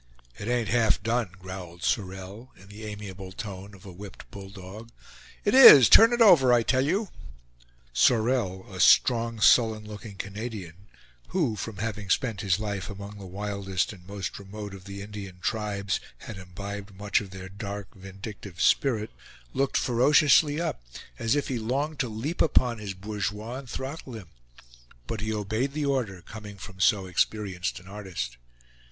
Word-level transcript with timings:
"It 0.39 0.47
ain't 0.47 0.69
half 0.69 1.03
done," 1.03 1.29
growled 1.37 1.83
Sorel, 1.83 2.51
in 2.57 2.69
the 2.69 2.85
amiable 2.87 3.31
tone 3.31 3.75
of 3.75 3.85
a 3.85 3.91
whipped 3.91 4.31
bull 4.31 4.49
dog. 4.49 4.89
"It 5.45 5.53
is. 5.53 5.87
Turn 5.87 6.11
it 6.11 6.21
over, 6.23 6.51
I 6.51 6.63
tell 6.63 6.83
you!" 6.83 7.09
Sorel, 7.93 8.65
a 8.73 8.79
strong, 8.79 9.39
sullen 9.39 9.87
looking 9.87 10.15
Canadian, 10.15 10.87
who 11.27 11.55
from 11.55 11.77
having 11.77 12.09
spent 12.09 12.41
his 12.41 12.57
life 12.57 12.89
among 12.89 13.19
the 13.19 13.27
wildest 13.27 13.93
and 13.93 14.07
most 14.07 14.39
remote 14.39 14.73
of 14.73 14.85
the 14.85 15.03
Indian 15.03 15.37
tribes, 15.39 15.99
had 16.17 16.35
imbibed 16.39 16.95
much 16.95 17.21
of 17.21 17.29
their 17.29 17.47
dark, 17.47 17.93
vindictive 17.93 18.59
spirit, 18.59 19.11
looked 19.53 19.77
ferociously 19.77 20.59
up, 20.59 20.81
as 21.19 21.35
if 21.35 21.47
he 21.47 21.59
longed 21.59 21.99
to 21.99 22.09
leap 22.09 22.41
upon 22.41 22.79
his 22.79 22.95
bourgeois 22.95 23.59
and 23.59 23.69
throttle 23.69 24.13
him; 24.13 24.29
but 25.05 25.21
he 25.21 25.31
obeyed 25.31 25.73
the 25.73 25.85
order, 25.85 26.23
coming 26.23 26.57
from 26.57 26.79
so 26.79 27.05
experienced 27.05 27.79
an 27.79 27.87
artist. 27.87 28.37